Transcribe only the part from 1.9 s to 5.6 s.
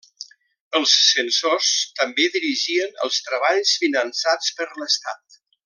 també dirigien els treballs finançats per l'estat.